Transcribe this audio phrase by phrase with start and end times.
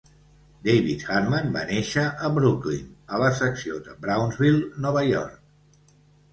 [0.67, 5.97] David Hartman va néixer a Brooklyn, a la secció de Brownsville, Nova York.